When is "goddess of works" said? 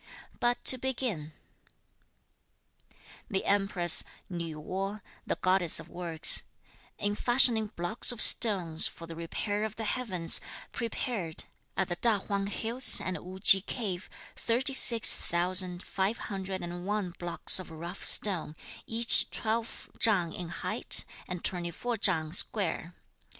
5.35-6.41